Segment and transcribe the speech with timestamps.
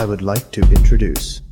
[0.00, 1.42] I would like to introduce.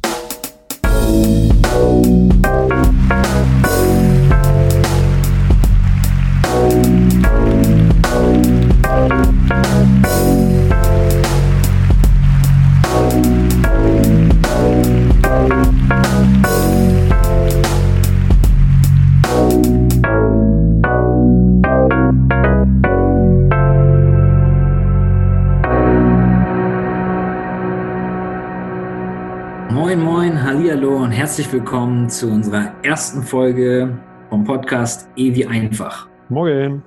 [30.79, 36.09] Hallihallo und herzlich willkommen zu unserer ersten Folge vom Podcast E wie einfach.
[36.29, 36.85] Morgen.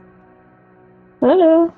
[1.20, 1.74] Hallo.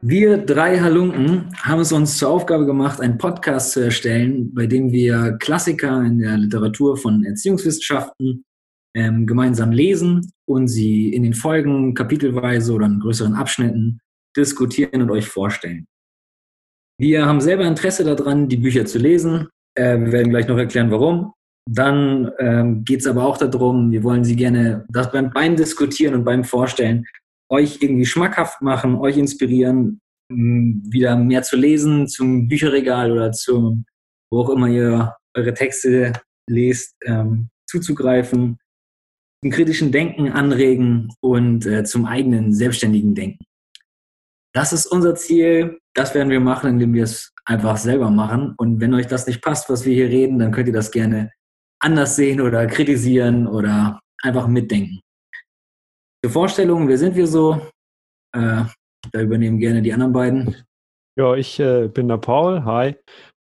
[0.00, 4.90] Wir drei Halunken haben es uns zur Aufgabe gemacht, einen Podcast zu erstellen, bei dem
[4.90, 8.44] wir Klassiker in der Literatur von Erziehungswissenschaften
[8.96, 14.00] ähm, gemeinsam lesen und sie in den Folgen kapitelweise oder in größeren Abschnitten
[14.36, 15.86] diskutieren und euch vorstellen.
[16.98, 19.46] Wir haben selber Interesse daran, die Bücher zu lesen.
[19.74, 21.32] Äh, wir werden gleich noch erklären, warum.
[21.70, 26.14] Dann ähm, geht es aber auch darum, wir wollen sie gerne das beim, beim Diskutieren
[26.14, 27.06] und beim Vorstellen
[27.50, 30.00] euch irgendwie schmackhaft machen, euch inspirieren,
[30.30, 33.84] wieder mehr zu lesen zum Bücherregal oder zum,
[34.30, 36.12] wo auch immer ihr eure Texte
[36.48, 38.58] lest, ähm, zuzugreifen,
[39.42, 43.44] zum kritischen Denken anregen und äh, zum eigenen selbstständigen Denken.
[44.54, 45.78] Das ist unser Ziel.
[45.94, 48.54] Das werden wir machen, indem wir es einfach selber machen.
[48.56, 51.30] Und wenn euch das nicht passt, was wir hier reden, dann könnt ihr das gerne
[51.80, 55.00] anders sehen oder kritisieren oder einfach mitdenken.
[56.24, 57.60] Zur Vorstellung, wer sind wir so?
[58.34, 58.64] Äh,
[59.12, 60.56] da übernehmen gerne die anderen beiden.
[61.16, 62.96] Ja, ich äh, bin der Paul, hi.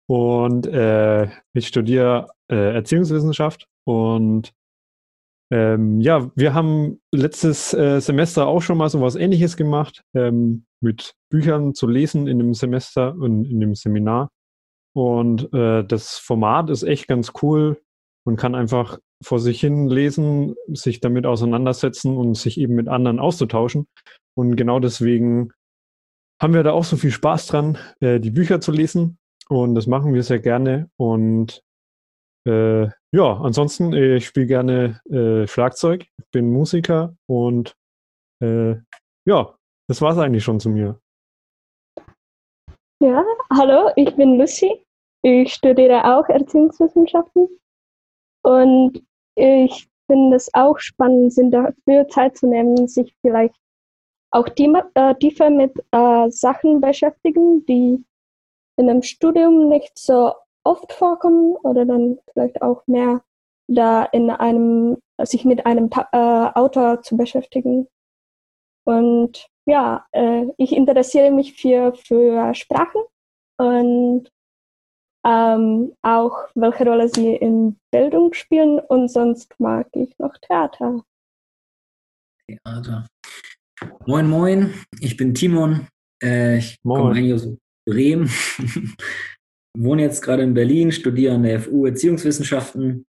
[0.10, 3.68] Und äh, ich studiere äh, Erziehungswissenschaft.
[3.88, 4.52] Und
[5.54, 10.66] ähm, ja, wir haben letztes äh, Semester auch schon mal so was Ähnliches gemacht, ähm,
[10.82, 14.30] mit Büchern zu lesen in dem Semester und in dem Seminar.
[14.94, 17.82] Und äh, das Format ist echt ganz cool.
[18.26, 23.20] Man kann einfach vor sich hin lesen, sich damit auseinandersetzen und sich eben mit anderen
[23.20, 23.88] auszutauschen.
[24.36, 25.52] Und genau deswegen
[26.42, 29.20] haben wir da auch so viel Spaß dran, äh, die Bücher zu lesen.
[29.48, 30.90] Und das machen wir sehr gerne.
[30.98, 31.62] Und
[32.48, 37.76] äh, ja, ansonsten, äh, ich spiele gerne äh, Schlagzeug, bin Musiker und
[38.42, 38.76] äh,
[39.26, 39.56] ja,
[39.88, 41.00] das war es eigentlich schon zu mir.
[43.02, 44.86] Ja, hallo, ich bin Lucy.
[45.24, 47.48] Ich studiere auch Erziehungswissenschaften
[48.44, 49.04] und
[49.36, 53.56] ich finde es auch spannend, sich dafür Zeit zu nehmen, sich vielleicht
[54.32, 58.04] auch äh, tiefer mit äh, Sachen beschäftigen, die
[58.78, 63.22] in einem Studium nicht so oft vorkommen oder dann vielleicht auch mehr
[63.68, 67.88] da in einem, sich mit einem äh, Autor zu beschäftigen.
[68.86, 73.02] Und ja, äh, ich interessiere mich für, für Sprachen
[73.58, 74.30] und
[75.26, 81.04] ähm, auch welche Rolle sie in Bildung spielen und sonst mag ich noch Theater.
[82.48, 83.08] Theater.
[84.06, 85.88] Moin, moin, ich bin Timon.
[86.24, 87.48] Äh, ich komme eigentlich aus
[87.86, 88.30] Bremen.
[89.78, 93.06] wohne jetzt gerade in Berlin, studiere an der FU Erziehungswissenschaften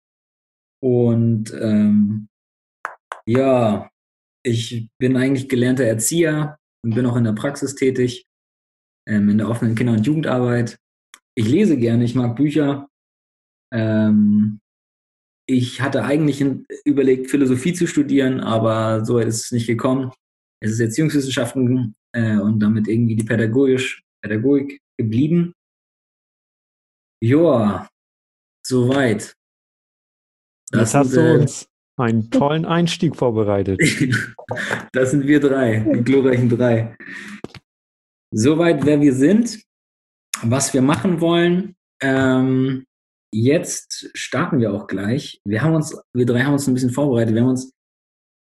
[0.84, 2.28] und ähm,
[3.26, 3.90] ja,
[4.44, 8.26] ich bin eigentlich gelernter Erzieher und bin auch in der Praxis tätig,
[9.08, 10.78] ähm, in der offenen Kinder- und Jugendarbeit.
[11.36, 12.90] Ich lese gerne, ich mag Bücher.
[13.74, 14.60] Ähm,
[15.48, 16.44] ich hatte eigentlich
[16.86, 20.12] überlegt, Philosophie zu studieren, aber so ist es nicht gekommen.
[20.64, 25.54] Es ist Erziehungswissenschaften äh, und damit irgendwie die Pädagogisch, Pädagogik geblieben.
[27.24, 27.88] Joa,
[28.66, 29.34] soweit.
[30.72, 31.71] Das, das hast du uns
[32.02, 33.80] einen tollen Einstieg vorbereitet.
[34.94, 36.96] das sind wir drei, die glorreichen drei.
[38.34, 39.62] Soweit, wer wir sind,
[40.42, 41.76] was wir machen wollen.
[42.02, 42.86] Ähm,
[43.34, 45.40] jetzt starten wir auch gleich.
[45.46, 47.36] Wir haben uns, wir drei haben uns ein bisschen vorbereitet.
[47.36, 47.74] Wir haben uns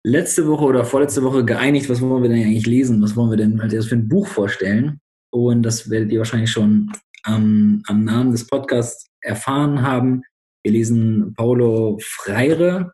[0.04, 3.02] letzte Woche oder vorletzte Woche geeinigt, was wollen wir denn eigentlich lesen?
[3.02, 5.00] Was wollen wir denn als für ein Buch vorstellen?
[5.32, 6.92] Und das werdet ihr wahrscheinlich schon
[7.24, 10.22] am, am Namen des Podcasts erfahren haben.
[10.64, 12.92] Wir lesen Paulo Freire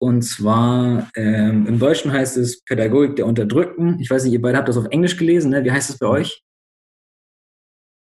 [0.00, 3.98] und zwar ähm, im Deutschen heißt es Pädagogik der Unterdrückten.
[4.00, 5.64] Ich weiß nicht, ihr beide habt das auf Englisch gelesen, ne?
[5.64, 6.42] Wie heißt es bei euch?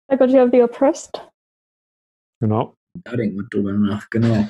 [0.08, 1.20] Pedagogy of the Oppressed.
[2.40, 2.76] Genau.
[3.04, 4.48] Da denken wir drüber nach, genau.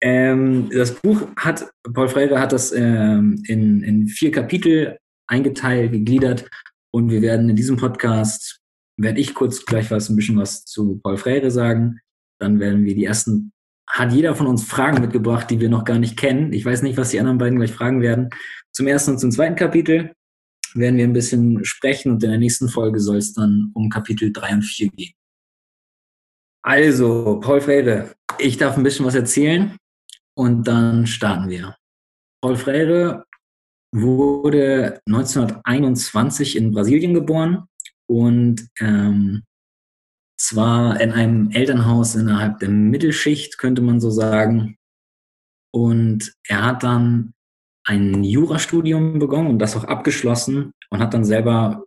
[0.00, 6.48] Ähm, das Buch hat, Paul Freire hat das ähm, in, in vier Kapitel eingeteilt, gegliedert
[6.94, 8.60] und wir werden in diesem Podcast
[8.96, 12.00] werde ich kurz gleich was, ein bisschen was zu Paul Freire sagen.
[12.40, 13.52] Dann werden wir die ersten,
[13.88, 16.52] hat jeder von uns Fragen mitgebracht, die wir noch gar nicht kennen.
[16.52, 18.28] Ich weiß nicht, was die anderen beiden gleich fragen werden.
[18.72, 20.12] Zum ersten und zum zweiten Kapitel
[20.74, 24.32] werden wir ein bisschen sprechen und in der nächsten Folge soll es dann um Kapitel
[24.32, 25.12] 3 und 4 gehen.
[26.62, 29.76] Also, Paul Freire, ich darf ein bisschen was erzählen
[30.36, 31.76] und dann starten wir.
[32.42, 33.24] Paul Freire
[33.92, 37.64] wurde 1921 in Brasilien geboren
[38.06, 39.42] und ähm,
[40.38, 44.76] zwar in einem Elternhaus innerhalb der Mittelschicht, könnte man so sagen.
[45.74, 47.34] Und er hat dann
[47.84, 51.84] ein Jurastudium begonnen und das auch abgeschlossen und hat dann selber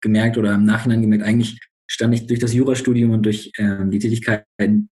[0.00, 1.58] gemerkt oder im Nachhinein gemerkt, eigentlich
[1.88, 4.88] stand ich durch das Jurastudium und durch ähm, die Tätigkeit in,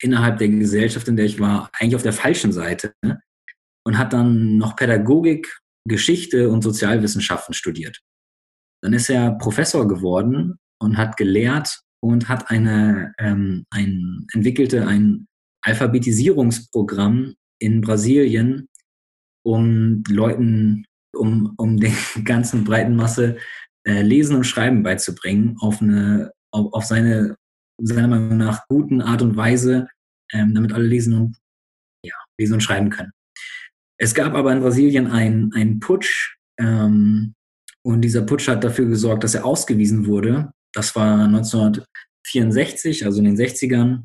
[0.00, 3.20] innerhalb der Gesellschaft, in der ich war, eigentlich auf der falschen Seite ne?
[3.84, 5.58] und hat dann noch Pädagogik,
[5.88, 8.00] Geschichte und Sozialwissenschaften studiert.
[8.82, 15.26] Dann ist er Professor geworden und hat gelehrt und hat eine, ähm, ein, entwickelte ein
[15.62, 18.68] Alphabetisierungsprogramm in Brasilien,
[19.44, 20.84] um Leuten,
[21.14, 21.92] um, um der
[22.24, 23.38] ganzen breiten Masse
[23.86, 27.36] äh, Lesen und Schreiben beizubringen auf eine, auf, auf seine,
[27.80, 29.88] seiner Meinung nach guten Art und Weise,
[30.32, 31.36] ähm, damit alle lesen und,
[32.04, 33.12] ja, lesen und schreiben können.
[34.00, 37.34] Es gab aber in Brasilien einen Putsch, ähm,
[37.84, 40.52] und dieser Putsch hat dafür gesorgt, dass er ausgewiesen wurde.
[40.78, 44.04] Das war 1964, also in den 60ern.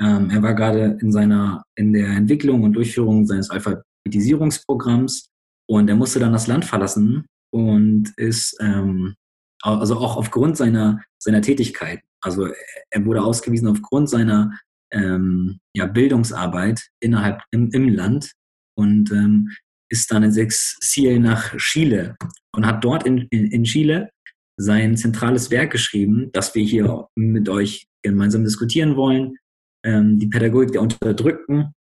[0.00, 5.28] Ähm, er war gerade in seiner, in der Entwicklung und Durchführung seines Alphabetisierungsprogramms
[5.68, 9.16] und er musste dann das Land verlassen und ist, ähm,
[9.60, 12.00] also auch aufgrund seiner, seiner Tätigkeit.
[12.22, 12.48] Also
[12.90, 14.58] er wurde ausgewiesen aufgrund seiner
[14.92, 18.32] ähm, ja, Bildungsarbeit innerhalb im, im Land
[18.78, 19.50] und ähm,
[19.90, 22.16] ist dann ins Exil nach Chile
[22.56, 24.08] und hat dort in, in, in Chile
[24.56, 29.36] sein zentrales Werk geschrieben, das wir hier mit euch gemeinsam diskutieren wollen,
[29.84, 31.74] ähm, die Pädagogik der Unterdrückten.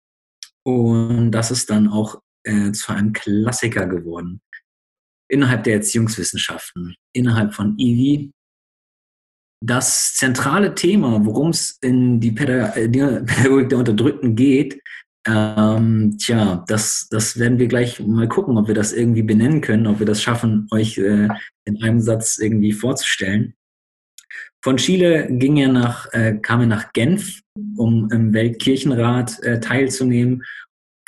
[0.64, 4.42] Und das ist dann auch äh, zu einem Klassiker geworden.
[5.30, 8.32] Innerhalb der Erziehungswissenschaften, innerhalb von IWI.
[9.64, 14.82] Das zentrale Thema, worum es in die äh, Pädagogik der Unterdrückten geht,
[15.28, 19.88] ähm, tja, das, das werden wir gleich mal gucken, ob wir das irgendwie benennen können,
[19.88, 21.28] ob wir das schaffen, euch äh,
[21.66, 23.54] in einem Satz irgendwie vorzustellen.
[24.64, 27.42] Von Chile ging er nach, äh, kam er nach Genf,
[27.78, 30.44] um im Weltkirchenrat äh, teilzunehmen,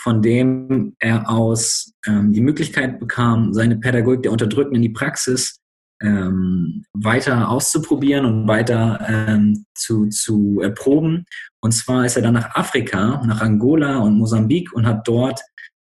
[0.02, 5.60] von dem er aus ähm, die Möglichkeit bekam, seine Pädagogik der Unterdrückten in die Praxis
[6.04, 11.26] ähm, weiter auszuprobieren und weiter ähm, zu, zu erproben.
[11.62, 15.40] Und zwar ist er dann nach Afrika, nach Angola und Mosambik und hat dort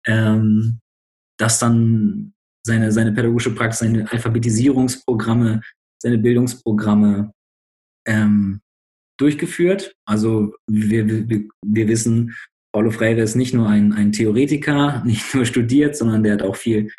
[0.06, 0.78] ähm,
[1.36, 2.32] das dann
[2.64, 5.60] seine, seine pädagogische Praxis, seine Alphabetisierungsprogramme,
[6.00, 7.32] seine Bildungsprogramme
[8.06, 8.60] ähm,
[9.18, 9.94] durchgeführt.
[10.06, 12.34] Also wir, wir, wir wissen,
[12.72, 16.56] Paulo Freire ist nicht nur ein, ein Theoretiker, nicht nur studiert, sondern der hat auch
[16.56, 16.90] viel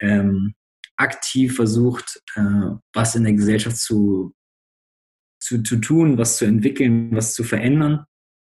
[0.00, 0.54] ähm,
[1.00, 4.34] aktiv versucht, äh, was in der Gesellschaft zu,
[5.42, 8.04] zu, zu tun, was zu entwickeln, was zu verändern.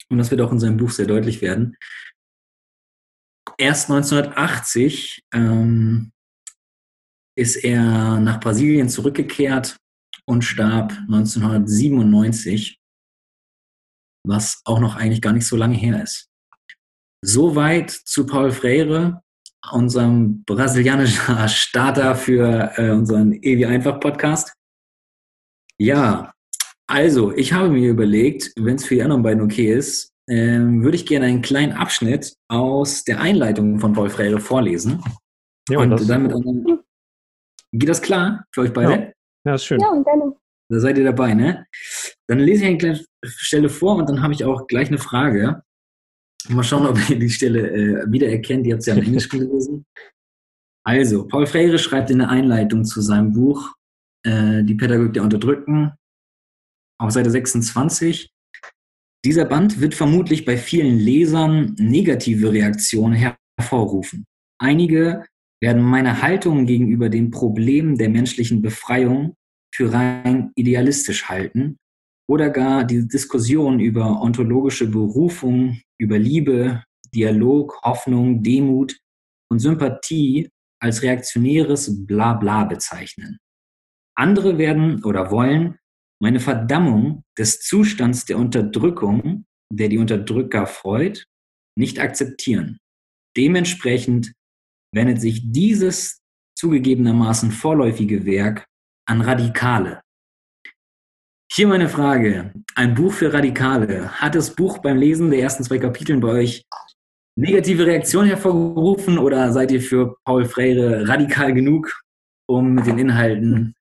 [0.08, 1.76] Und das wird auch in seinem Buch sehr deutlich werden.
[3.58, 6.12] Erst 1980 ähm,
[7.37, 9.76] ist er nach Brasilien zurückgekehrt
[10.26, 12.78] und starb 1997,
[14.26, 16.28] was auch noch eigentlich gar nicht so lange her ist.
[17.25, 19.22] Soweit zu Paul Freire
[19.73, 24.53] unserem brasilianischen Starter für äh, unseren Ewi Einfach Podcast.
[25.79, 26.33] Ja,
[26.87, 30.97] also ich habe mir überlegt, wenn es für die anderen beiden okay ist, ähm, würde
[30.97, 35.02] ich gerne einen kleinen Abschnitt aus der Einleitung von Paul Freire vorlesen.
[35.69, 36.80] Ja, und das damit anderen,
[37.73, 38.92] geht das klar für euch beide?
[38.92, 39.12] Ja,
[39.47, 39.80] ja ist schön.
[39.80, 40.35] Ja, und dann.
[40.69, 41.64] Da seid ihr dabei, ne?
[42.26, 45.62] Dann lese ich eine kleine Stelle vor und dann habe ich auch gleich eine Frage.
[46.49, 48.67] Mal schauen, ob ihr die Stelle äh, wiedererkennt.
[48.67, 49.85] Ihr habt es ja in Englisch gelesen.
[50.85, 53.75] Also, Paul Freire schreibt in der Einleitung zu seinem Buch
[54.25, 55.93] äh, Die Pädagogik der Unterdrückten
[56.99, 58.31] auf Seite 26.
[59.25, 64.25] Dieser Band wird vermutlich bei vielen Lesern negative Reaktionen hervorrufen.
[64.59, 65.25] Einige
[65.61, 69.35] werden meine Haltung gegenüber den Problemen der menschlichen Befreiung
[69.75, 71.76] für rein idealistisch halten
[72.29, 76.83] oder gar die Diskussion über ontologische Berufung, über Liebe,
[77.15, 78.99] Dialog, Hoffnung, Demut
[79.50, 80.50] und Sympathie
[80.81, 83.38] als reaktionäres Blabla bezeichnen.
[84.17, 85.79] Andere werden oder wollen
[86.21, 91.26] meine Verdammung des Zustands der Unterdrückung, der die Unterdrücker freut,
[91.79, 92.79] nicht akzeptieren.
[93.37, 94.33] Dementsprechend
[94.95, 96.21] wendet sich dieses
[96.59, 98.65] zugegebenermaßen vorläufige Werk
[99.07, 100.00] an Radikale,
[101.56, 102.52] hier meine Frage.
[102.75, 104.10] Ein Buch für Radikale.
[104.20, 106.66] Hat das Buch beim Lesen der ersten zwei Kapiteln bei euch
[107.34, 112.02] negative Reaktionen hervorgerufen oder seid ihr für Paul Freire radikal genug,
[112.46, 113.75] um mit den Inhalten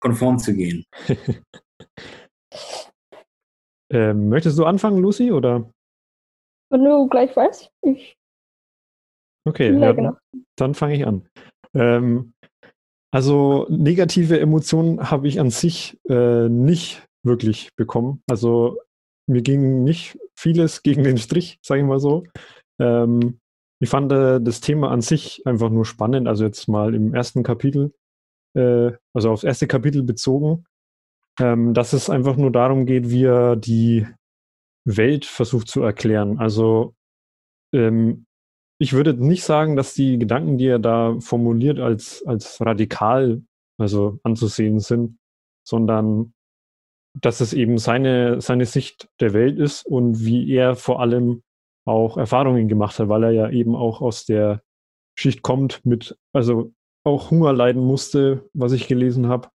[0.00, 0.84] konform zu gehen?
[3.88, 5.70] Ähm, möchtest du anfangen, Lucy, oder?
[6.72, 8.16] Wenn du gleich weißt, ich.
[9.46, 10.16] Okay, Ja, genau.
[10.56, 11.28] dann fange ich an.
[11.72, 12.34] Ähm,
[13.14, 18.22] also negative Emotionen habe ich an sich äh, nicht wirklich bekommen.
[18.28, 18.78] Also
[19.28, 22.24] mir ging nicht vieles gegen den Strich, sage ich mal so.
[22.80, 23.40] Ähm,
[23.80, 26.28] ich fand äh, das Thema an sich einfach nur spannend.
[26.28, 27.92] Also jetzt mal im ersten Kapitel,
[28.56, 30.64] äh, also aufs erste Kapitel bezogen,
[31.40, 34.06] ähm, dass es einfach nur darum geht, wie er die
[34.86, 36.38] Welt versucht zu erklären.
[36.38, 36.94] Also
[37.74, 38.26] ähm,
[38.78, 43.42] ich würde nicht sagen, dass die Gedanken, die er da formuliert, als, als radikal
[43.78, 45.18] also anzusehen sind,
[45.66, 46.32] sondern
[47.20, 51.42] dass es eben seine, seine Sicht der Welt ist und wie er vor allem
[51.86, 54.62] auch Erfahrungen gemacht hat, weil er ja eben auch aus der
[55.18, 56.72] Schicht kommt mit, also
[57.04, 59.48] auch Hunger leiden musste, was ich gelesen habe.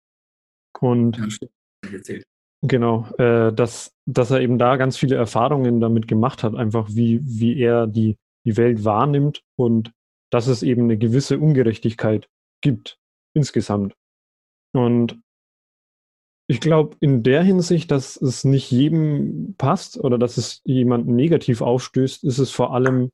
[0.81, 2.17] Und Ja.
[2.63, 7.21] Genau, äh, dass, dass er eben da ganz viele Erfahrungen damit gemacht hat, einfach wie,
[7.23, 9.93] wie er die, die Welt wahrnimmt und
[10.31, 12.29] dass es eben eine gewisse Ungerechtigkeit
[12.63, 12.99] gibt
[13.35, 13.95] insgesamt.
[14.73, 15.19] Und
[16.51, 21.61] ich glaube, in der Hinsicht, dass es nicht jedem passt oder dass es jemanden negativ
[21.61, 23.13] aufstößt, ist es vor allem,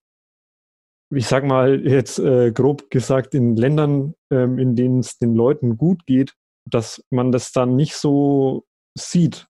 [1.14, 5.76] ich sag mal jetzt äh, grob gesagt, in Ländern, ähm, in denen es den Leuten
[5.76, 6.32] gut geht,
[6.66, 8.64] dass man das dann nicht so
[8.98, 9.46] sieht,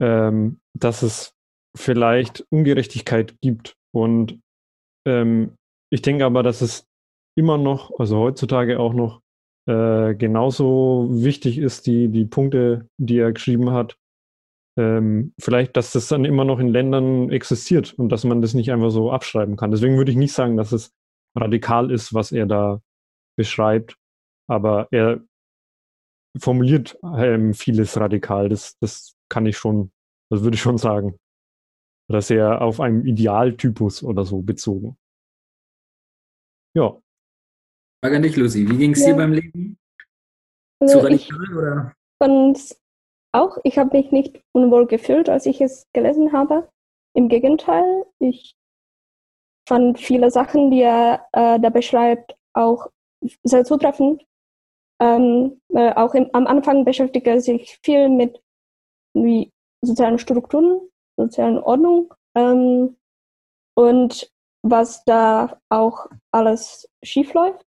[0.00, 1.34] ähm, dass es
[1.76, 3.74] vielleicht Ungerechtigkeit gibt.
[3.92, 4.38] Und
[5.08, 5.56] ähm,
[5.92, 6.86] ich denke aber, dass es
[7.36, 9.22] immer noch, also heutzutage auch noch,
[9.66, 13.96] äh, genauso wichtig ist, die, die Punkte, die er geschrieben hat,
[14.78, 18.72] ähm, vielleicht, dass das dann immer noch in Ländern existiert und dass man das nicht
[18.72, 19.70] einfach so abschreiben kann.
[19.70, 20.92] Deswegen würde ich nicht sagen, dass es
[21.36, 22.80] radikal ist, was er da
[23.36, 23.96] beschreibt,
[24.48, 25.20] aber er
[26.38, 28.48] formuliert ähm, vieles radikal.
[28.48, 29.92] Das, das kann ich schon,
[30.30, 31.16] das würde ich schon sagen.
[32.08, 34.96] Oder sehr auf einem Idealtypus oder so bezogen.
[36.74, 37.00] Ja,
[38.02, 38.68] Frage an dich, Lucy.
[38.68, 39.08] Wie ging es Ja.
[39.08, 39.78] dir beim Leben?
[40.86, 41.94] Zu Also ich radikal oder?
[42.22, 42.76] fand
[43.32, 46.68] auch, ich habe mich nicht unwohl gefühlt, als ich es gelesen habe.
[47.14, 48.56] Im Gegenteil, ich
[49.68, 52.90] fand viele Sachen, die er äh, da beschreibt, auch
[53.44, 54.24] sehr zutreffend.
[55.02, 58.42] Ähm, äh, auch im, am Anfang beschäftigt er sich viel mit
[59.14, 59.52] wie
[59.82, 60.80] sozialen Strukturen,
[61.16, 62.96] sozialen Ordnung ähm,
[63.76, 64.30] und
[64.62, 67.64] was da auch alles schief läuft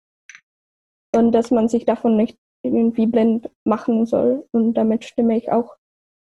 [1.16, 4.48] und dass man sich davon nicht irgendwie blind machen soll.
[4.52, 5.76] Und damit stimme ich auch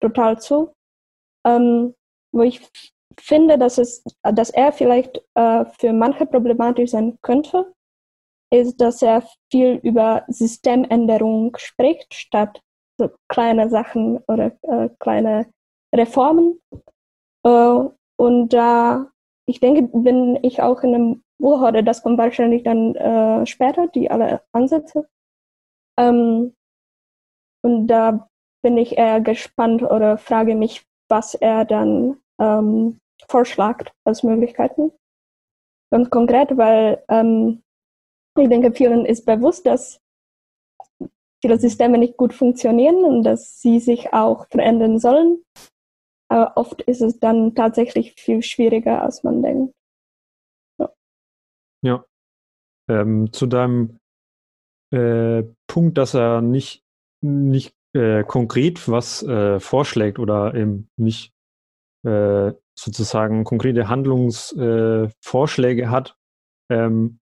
[0.00, 0.72] total zu.
[1.46, 1.94] Ähm,
[2.32, 2.60] wo ich
[3.18, 7.72] finde, dass, es, dass er vielleicht äh, für manche problematisch sein könnte,
[8.50, 12.60] ist, dass er viel über Systemänderung spricht, statt
[12.98, 15.52] so kleine Sachen oder äh, kleine
[15.94, 16.60] Reformen.
[17.44, 17.80] Äh,
[18.16, 19.10] und da,
[19.46, 23.88] ich denke, bin ich auch in einem Buch, oder das kommt wahrscheinlich dann äh, später,
[23.88, 25.08] die alle Ansätze.
[25.98, 26.54] Ähm,
[27.62, 28.28] und da
[28.62, 34.92] bin ich eher gespannt oder frage mich, was er dann ähm, vorschlägt als Möglichkeiten.
[35.90, 37.62] Ganz konkret, weil ähm,
[38.38, 40.00] ich denke, vielen ist bewusst, dass
[41.42, 45.42] viele Systeme nicht gut funktionieren und dass sie sich auch verändern sollen.
[46.30, 49.74] Aber oft ist es dann tatsächlich viel schwieriger, als man denkt.
[51.82, 52.04] Ja.
[52.90, 53.98] Ähm, zu deinem
[54.92, 56.82] äh, Punkt, dass er nicht,
[57.20, 61.32] nicht äh, konkret was äh, vorschlägt oder eben nicht
[62.04, 66.16] äh, sozusagen konkrete Handlungsvorschläge äh, hat.
[66.70, 67.18] Ähm,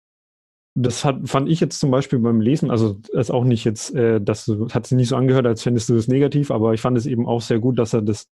[0.77, 4.22] das hat, fand ich jetzt zum Beispiel beim Lesen, also ist auch nicht jetzt, äh,
[4.22, 7.05] das hat sich nicht so angehört, als fändest du das negativ, aber ich fand es
[7.05, 8.27] eben auch sehr gut, dass er das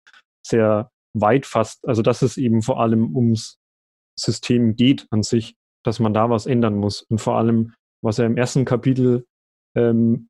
[0.47, 3.59] sehr weit fasst, also dass es eben vor allem ums
[4.19, 7.03] System geht an sich, dass man da was ändern muss.
[7.03, 9.25] Und vor allem, was er im ersten Kapitel
[9.77, 10.29] ähm,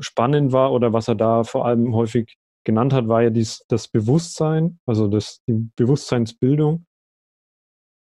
[0.00, 3.88] spannend war oder was er da vor allem häufig genannt hat, war ja dies, das
[3.88, 6.84] Bewusstsein, also das, die Bewusstseinsbildung.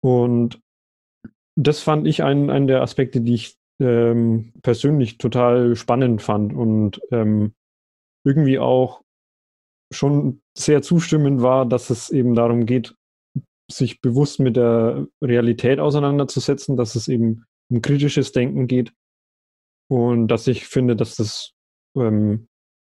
[0.02, 0.60] Und
[1.56, 7.00] das fand ich einen, einen der Aspekte, die ich ähm, persönlich total spannend fand und
[7.10, 7.54] ähm,
[8.24, 9.02] irgendwie auch
[9.92, 12.94] schon sehr zustimmend war, dass es eben darum geht,
[13.72, 18.92] sich bewusst mit der Realität auseinanderzusetzen, dass es eben um kritisches Denken geht
[19.88, 21.52] und dass ich finde, dass das
[21.96, 22.48] ähm,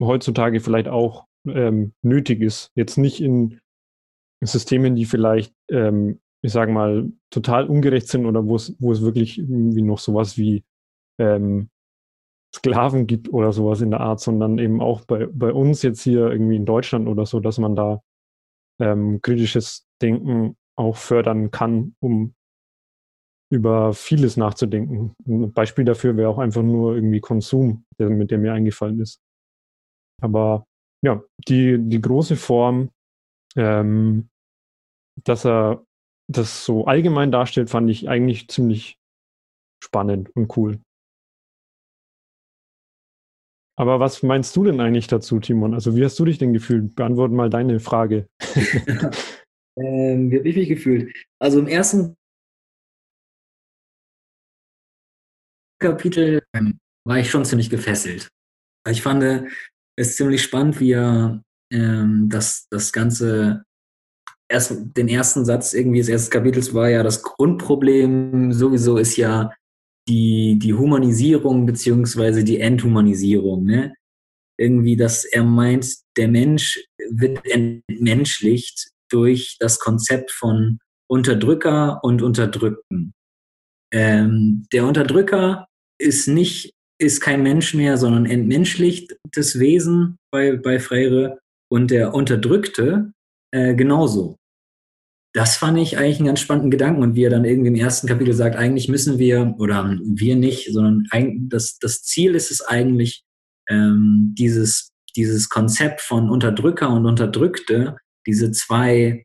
[0.01, 2.71] heutzutage vielleicht auch ähm, nötig ist.
[2.75, 3.61] Jetzt nicht in
[4.43, 9.83] Systemen, die vielleicht, ähm, ich sage mal, total ungerecht sind oder wo es, wirklich irgendwie
[9.83, 10.65] noch sowas wie
[11.19, 11.71] ähm,
[12.55, 16.31] Sklaven gibt oder sowas in der Art, sondern eben auch bei, bei uns jetzt hier
[16.31, 18.03] irgendwie in Deutschland oder so, dass man da
[18.81, 22.35] ähm, kritisches Denken auch fördern kann, um
[23.51, 25.15] über vieles nachzudenken.
[25.27, 29.21] Ein Beispiel dafür wäre auch einfach nur irgendwie Konsum, der, mit dem mir eingefallen ist.
[30.23, 30.67] Aber
[31.05, 32.91] ja, die, die große Form,
[33.57, 34.31] ähm,
[35.23, 35.85] dass er
[36.31, 38.97] das so allgemein darstellt, fand ich eigentlich ziemlich
[39.85, 40.81] spannend und cool.
[43.77, 45.75] Aber was meinst du denn eigentlich dazu, Timon?
[45.75, 46.95] Also wie hast du dich denn gefühlt?
[46.95, 48.29] Beantworte mal deine Frage.
[49.77, 51.15] ähm, wie habe ich mich gefühlt?
[51.39, 52.17] Also im ersten
[55.81, 58.29] Kapitel ähm, war ich schon ziemlich gefesselt.
[58.89, 59.47] Ich fand
[59.97, 63.65] es ziemlich spannend, wie er ähm, das, das Ganze,
[64.49, 69.53] erst, den ersten Satz irgendwie des ersten Kapitels war ja, das Grundproblem sowieso ist ja
[70.09, 73.65] die, die Humanisierung beziehungsweise die Enthumanisierung.
[73.65, 73.95] Ne?
[74.59, 75.87] Irgendwie, dass er meint,
[76.17, 80.79] der Mensch wird entmenschlicht durch das Konzept von
[81.09, 83.13] Unterdrücker und Unterdrückten.
[83.93, 85.67] Ähm, der Unterdrücker
[85.99, 91.39] ist nicht, ist kein Mensch mehr, sondern entmenschlichtes Wesen bei, bei Freire
[91.71, 93.13] und der Unterdrückte
[93.51, 94.37] äh, genauso.
[95.35, 98.07] Das fand ich eigentlich einen ganz spannenden Gedanken und wie er dann irgendwie im ersten
[98.07, 101.07] Kapitel sagt, eigentlich müssen wir, oder wir nicht, sondern
[101.49, 103.25] das, das Ziel ist es eigentlich,
[103.69, 109.25] ähm, dieses, dieses Konzept von Unterdrücker und Unterdrückte, diese zwei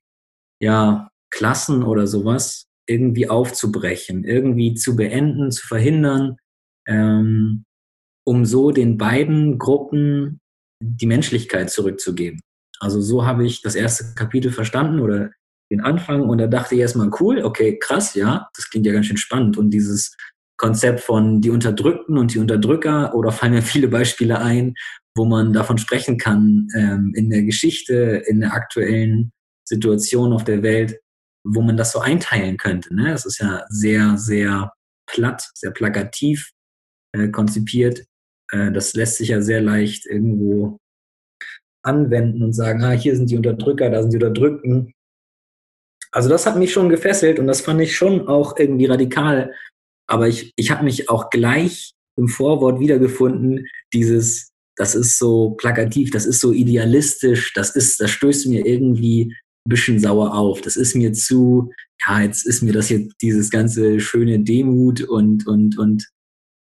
[0.62, 6.38] ja, Klassen oder sowas, irgendwie aufzubrechen, irgendwie zu beenden, zu verhindern,
[6.88, 7.66] ähm,
[8.26, 10.40] um so den beiden Gruppen
[10.82, 12.40] die Menschlichkeit zurückzugeben.
[12.80, 15.32] Also so habe ich das erste Kapitel verstanden oder
[15.72, 19.08] den Anfang und da dachte ich erstmal, cool, okay, krass, ja, das klingt ja ganz
[19.08, 19.58] schön spannend.
[19.58, 20.16] Und dieses
[20.58, 24.74] Konzept von die Unterdrückten und die Unterdrücker oder fallen mir viele Beispiele ein,
[25.16, 29.32] wo man davon sprechen kann ähm, in der Geschichte, in der aktuellen
[29.64, 31.00] Situation auf der Welt,
[31.44, 32.96] wo man das so einteilen könnte.
[32.96, 33.12] Ne?
[33.12, 34.74] Das ist ja sehr, sehr
[35.08, 36.52] platt, sehr plakativ
[37.14, 38.06] äh, konzipiert.
[38.52, 40.80] Äh, das lässt sich ja sehr leicht irgendwo
[41.84, 44.94] anwenden und sagen, ah, hier sind die Unterdrücker, da sind die Unterdrückten.
[46.12, 49.54] Also das hat mich schon gefesselt und das fand ich schon auch irgendwie radikal.
[50.08, 56.12] Aber ich, ich habe mich auch gleich im Vorwort wiedergefunden, dieses, das ist so plakativ,
[56.12, 59.34] das ist so idealistisch, das ist, das stößt mir irgendwie
[59.68, 60.62] ein bisschen sauer auf.
[60.62, 61.72] Das ist mir zu,
[62.06, 66.08] ja, jetzt ist mir das hier dieses ganze schöne Demut und, und, und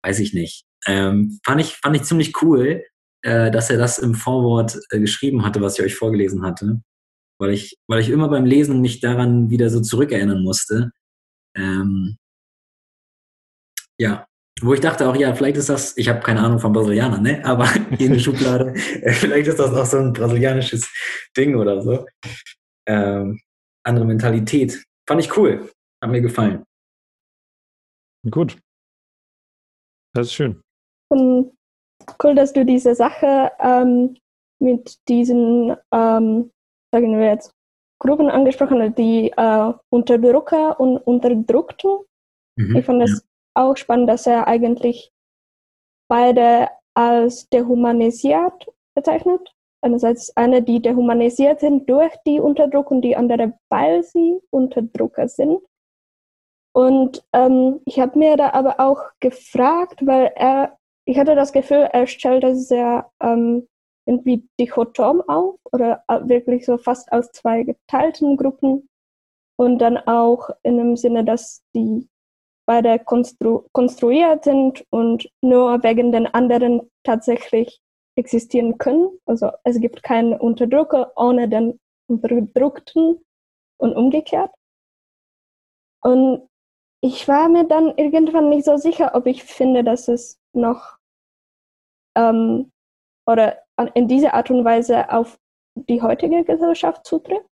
[0.04, 0.64] weiß ich nicht.
[0.88, 2.84] Ähm, fand, ich, fand ich ziemlich cool,
[3.24, 6.82] äh, dass er das im Vorwort äh, geschrieben hatte, was ich euch vorgelesen hatte.
[7.40, 10.92] Weil ich, weil ich immer beim Lesen mich daran wieder so zurückerinnern musste.
[11.56, 12.18] Ähm,
[14.02, 14.26] ja,
[14.62, 17.46] wo ich dachte auch, ja, vielleicht ist das, ich habe keine Ahnung von Brasilianern, ne?
[17.46, 17.68] aber
[18.00, 20.92] in der Schublade, äh, vielleicht ist das auch so ein brasilianisches
[21.38, 22.06] Ding oder so.
[22.88, 23.40] Ähm,
[23.86, 24.84] andere Mentalität.
[25.08, 25.70] Fand ich cool.
[26.04, 26.64] Hat mir gefallen.
[28.30, 28.58] Gut.
[30.16, 30.62] Das ist schön.
[31.10, 31.52] Und
[32.24, 34.18] cool, dass du diese Sache ähm,
[34.60, 36.52] mit diesen, ähm,
[36.92, 37.52] sagen wir jetzt,
[38.00, 42.00] Gruppen angesprochen hast, die äh, Unterdrücker und Unterdrückten.
[42.58, 43.31] Mhm, ich fand es ja.
[43.54, 45.12] Auch spannend, dass er eigentlich
[46.10, 49.54] beide als dehumanisiert bezeichnet.
[49.84, 55.60] Einerseits eine, die dehumanisiert sind durch die Unterdrückung, die andere, weil sie Unterdrücker sind.
[56.74, 61.90] Und ähm, ich habe mir da aber auch gefragt, weil er, ich hatte das Gefühl,
[61.92, 63.68] er stellt das sehr ähm,
[64.06, 68.88] irgendwie dichotom auf oder wirklich so fast aus zwei geteilten Gruppen
[69.58, 72.08] und dann auch in dem Sinne, dass die
[72.72, 77.82] beide konstru konstruiert sind und nur wegen den anderen tatsächlich
[78.18, 79.20] existieren können.
[79.26, 83.26] Also es gibt keinen Unterdrücker ohne den Unterdrückten
[83.78, 84.52] und umgekehrt.
[86.02, 86.48] Und
[87.04, 90.98] ich war mir dann irgendwann nicht so sicher, ob ich finde, dass es noch
[92.16, 92.72] ähm,
[93.28, 93.64] oder
[93.96, 95.38] in dieser Art und Weise auf
[95.76, 97.50] die heutige Gesellschaft zutrifft.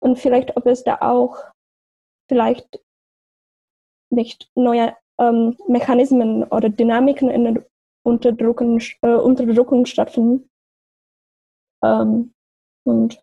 [0.00, 1.38] Und vielleicht, ob es da auch
[2.28, 2.82] vielleicht
[4.12, 7.66] nicht neue ähm, Mechanismen oder Dynamiken in der
[8.04, 10.48] Unterdrückung, äh, Unterdrückung stattfinden.
[11.84, 12.32] Ähm,
[12.84, 13.22] und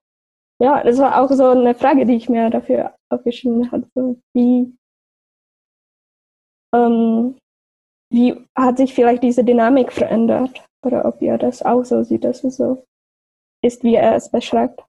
[0.62, 3.70] ja, das war auch so eine Frage, die ich mir dafür aufgeschrieben.
[3.96, 4.76] So, wie
[6.74, 7.38] ähm,
[8.12, 10.66] wie hat sich vielleicht diese Dynamik verändert?
[10.86, 12.86] Oder ob ihr das auch so sieht, dass es so
[13.64, 14.84] ist, wie er es beschreibt?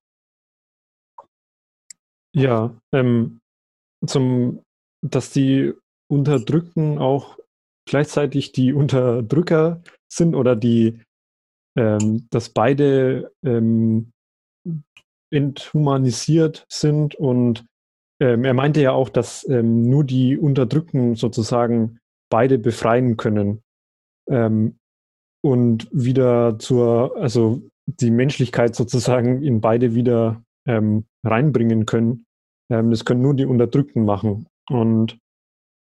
[2.34, 3.40] Ja, ähm,
[4.06, 4.62] zum,
[5.04, 5.74] dass die
[6.10, 7.38] Unterdrückten auch
[7.86, 11.00] gleichzeitig die Unterdrücker sind oder die,
[11.76, 14.12] ähm, dass beide ähm,
[15.32, 17.14] enthumanisiert sind.
[17.14, 17.64] Und
[18.20, 21.98] ähm, er meinte ja auch, dass ähm, nur die Unterdrückten sozusagen
[22.30, 23.62] beide befreien können
[24.28, 24.78] ähm,
[25.42, 32.24] und wieder zur, also die Menschlichkeit sozusagen in beide wieder ähm, reinbringen können.
[32.68, 34.46] Das können nur die Unterdrückten machen.
[34.68, 35.18] Und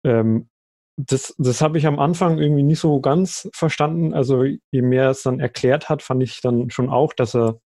[0.04, 0.48] ähm,
[0.96, 4.12] das, das habe ich am Anfang irgendwie nicht so ganz verstanden.
[4.12, 7.60] Also je mehr er es dann erklärt hat, fand ich dann schon auch, dass er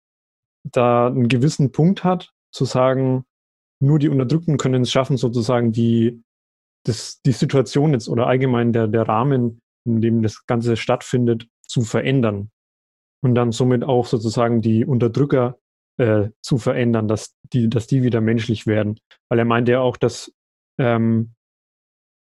[0.64, 3.25] da einen gewissen Punkt hat, zu sagen,
[3.81, 6.23] nur die Unterdrückten können es schaffen, sozusagen die,
[6.85, 11.83] das, die Situation jetzt oder allgemein der, der Rahmen, in dem das Ganze stattfindet, zu
[11.83, 12.51] verändern.
[13.23, 15.59] Und dann somit auch sozusagen die Unterdrücker
[15.99, 18.99] äh, zu verändern, dass die, dass die wieder menschlich werden.
[19.29, 20.33] Weil er meinte ja auch, dass,
[20.79, 21.35] ähm,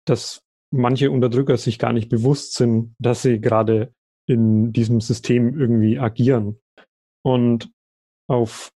[0.09, 3.93] dass manche Unterdrücker sich gar nicht bewusst sind, dass sie gerade
[4.27, 6.61] in diesem System irgendwie agieren.
[7.25, 7.71] Und
[8.29, 8.71] auf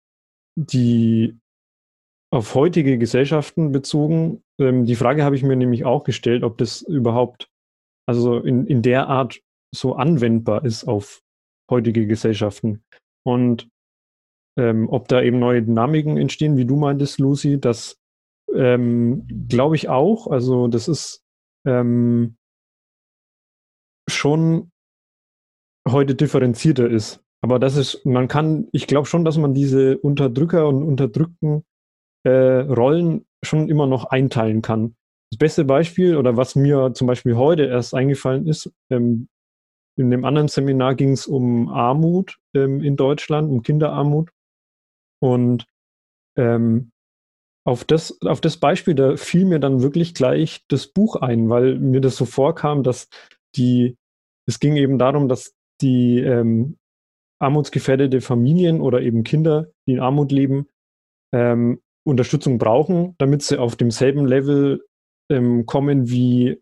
[0.56, 1.38] die
[2.32, 6.80] auf heutige Gesellschaften bezogen, ähm, die Frage habe ich mir nämlich auch gestellt, ob das
[6.80, 7.48] überhaupt
[8.08, 9.40] also in, in der Art
[9.74, 11.22] so anwendbar ist auf
[11.70, 12.82] heutige Gesellschaften.
[13.24, 13.68] Und
[14.58, 17.96] ähm, ob da eben neue Dynamiken entstehen, wie du meintest, Lucy, das
[18.54, 20.26] ähm, glaube ich auch.
[20.26, 21.21] Also das ist
[21.66, 22.36] ähm,
[24.08, 24.70] schon
[25.88, 27.20] heute differenzierter ist.
[27.42, 31.64] Aber das ist, man kann, ich glaube schon, dass man diese Unterdrücker und unterdrückten
[32.24, 34.94] äh, Rollen schon immer noch einteilen kann.
[35.30, 39.28] Das beste Beispiel oder was mir zum Beispiel heute erst eingefallen ist, ähm,
[39.98, 44.30] in dem anderen Seminar ging es um Armut ähm, in Deutschland, um Kinderarmut.
[45.20, 45.66] Und
[46.36, 46.91] ähm,
[47.64, 51.78] auf das, auf das Beispiel, da fiel mir dann wirklich gleich das Buch ein, weil
[51.78, 53.08] mir das so vorkam, dass
[53.56, 53.96] die,
[54.46, 56.76] es ging eben darum, dass die ähm,
[57.40, 60.66] armutsgefährdete Familien oder eben Kinder, die in Armut leben,
[61.32, 64.84] ähm, Unterstützung brauchen, damit sie auf demselben Level
[65.30, 66.60] ähm, kommen wie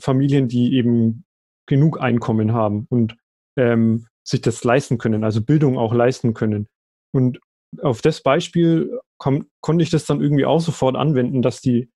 [0.00, 1.24] Familien, die eben
[1.68, 3.16] genug Einkommen haben und
[3.56, 6.66] ähm, sich das leisten können, also Bildung auch leisten können.
[7.12, 7.40] Und
[7.80, 11.90] auf das Beispiel konnte ich das dann irgendwie auch sofort anwenden, dass die,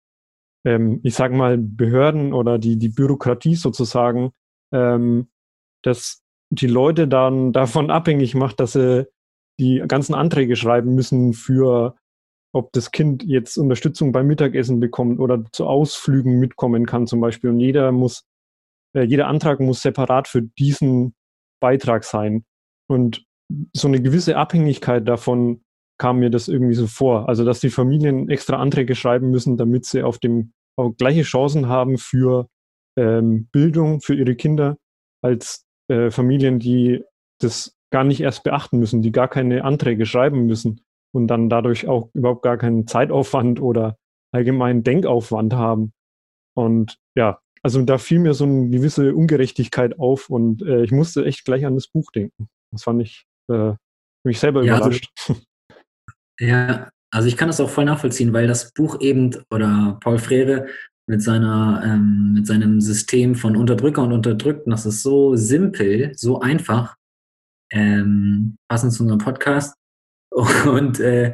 [0.64, 4.32] ähm, ich sage mal, Behörden oder die, die Bürokratie sozusagen,
[4.72, 5.28] ähm,
[5.82, 9.08] dass die Leute dann davon abhängig macht, dass sie
[9.58, 11.96] die ganzen Anträge schreiben müssen für,
[12.52, 17.50] ob das Kind jetzt Unterstützung beim Mittagessen bekommt oder zu Ausflügen mitkommen kann zum Beispiel.
[17.50, 18.24] Und jeder muss,
[18.96, 21.14] äh, jeder Antrag muss separat für diesen
[21.60, 22.44] Beitrag sein.
[22.88, 23.24] Und
[23.72, 25.64] so eine gewisse Abhängigkeit davon
[25.98, 27.28] kam mir das irgendwie so vor.
[27.28, 31.68] Also, dass die Familien extra Anträge schreiben müssen, damit sie auf dem auf gleiche Chancen
[31.68, 32.48] haben für
[32.98, 34.76] ähm, Bildung für ihre Kinder
[35.22, 37.04] als äh, Familien, die
[37.40, 40.80] das gar nicht erst beachten müssen, die gar keine Anträge schreiben müssen
[41.12, 43.96] und dann dadurch auch überhaupt gar keinen Zeitaufwand oder
[44.32, 45.92] allgemeinen Denkaufwand haben.
[46.56, 51.24] Und ja, also da fiel mir so eine gewisse Ungerechtigkeit auf und äh, ich musste
[51.24, 52.48] echt gleich an das Buch denken.
[52.72, 53.74] Das fand ich äh,
[54.24, 55.12] mich selber ja, also überrascht.
[55.28, 55.40] Also,
[56.40, 60.66] ja, also ich kann das auch voll nachvollziehen, weil das Buch eben oder Paul Frere
[61.06, 66.40] mit seiner ähm, mit seinem System von Unterdrücker und Unterdrückten, das ist so simpel, so
[66.40, 66.96] einfach,
[67.72, 69.74] ähm, passend zu unserem Podcast.
[70.66, 71.32] Und äh,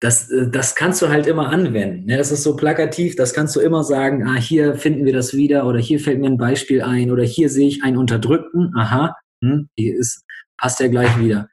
[0.00, 2.06] das, äh, das kannst du halt immer anwenden.
[2.06, 2.16] Ne?
[2.16, 5.66] Das ist so plakativ, das kannst du immer sagen, ah, hier finden wir das wieder
[5.66, 9.68] oder hier fällt mir ein Beispiel ein oder hier sehe ich einen Unterdrückten, aha, hm,
[9.76, 10.24] hier ist,
[10.58, 11.48] passt ja gleich wieder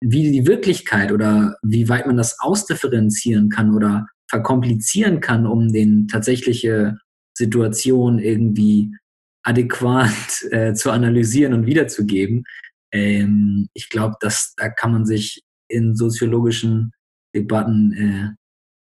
[0.00, 6.08] wie die Wirklichkeit oder wie weit man das ausdifferenzieren kann oder verkomplizieren kann, um den
[6.08, 6.98] tatsächliche
[7.36, 8.94] Situation irgendwie
[9.42, 10.10] adäquat
[10.50, 12.44] äh, zu analysieren und wiederzugeben.
[12.92, 16.92] Ähm, ich glaube, dass da kann man sich in soziologischen
[17.34, 18.30] Debatten äh,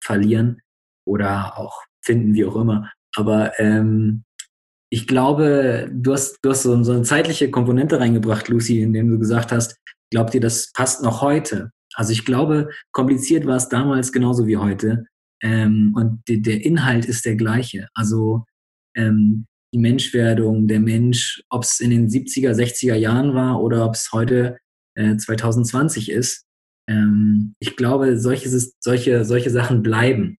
[0.04, 0.62] verlieren
[1.06, 2.92] oder auch finden, wie auch immer.
[3.16, 4.24] Aber ähm,
[4.92, 9.20] ich glaube, du hast, du hast so, so, eine zeitliche Komponente reingebracht, Lucy, indem du
[9.20, 9.78] gesagt hast,
[10.16, 11.72] Glaubt ihr, das passt noch heute?
[11.94, 15.08] Also ich glaube, kompliziert war es damals genauso wie heute.
[15.44, 17.90] Ähm, und de, der Inhalt ist der gleiche.
[17.94, 18.46] Also
[18.96, 23.96] ähm, die Menschwerdung, der Mensch, ob es in den 70er, 60er Jahren war oder ob
[23.96, 24.58] es heute
[24.98, 26.46] äh, 2020 ist.
[26.90, 28.48] Ähm, ich glaube, solche,
[28.80, 30.38] solche, solche Sachen bleiben.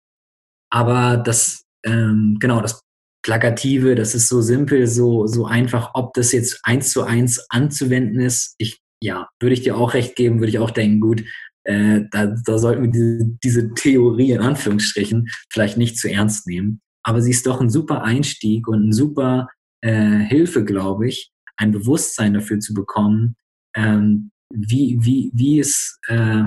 [0.72, 2.80] Aber das, ähm, genau, das
[3.22, 8.20] Plakative, das ist so simpel, so, so einfach, ob das jetzt eins zu eins anzuwenden
[8.20, 8.54] ist.
[8.56, 11.24] Ich ja, würde ich dir auch recht geben, würde ich auch denken, gut,
[11.64, 16.80] äh, da, da sollten wir diese, diese Theorie in Anführungsstrichen vielleicht nicht zu ernst nehmen.
[17.02, 19.48] Aber sie ist doch ein super Einstieg und eine super
[19.82, 23.36] äh, Hilfe, glaube ich, ein Bewusstsein dafür zu bekommen,
[23.74, 26.44] ähm, wie, wie, wie es äh,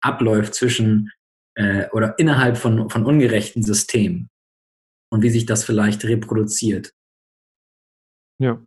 [0.00, 1.10] abläuft zwischen
[1.56, 4.28] äh, oder innerhalb von, von ungerechten Systemen
[5.10, 6.92] und wie sich das vielleicht reproduziert.
[8.38, 8.62] Ja.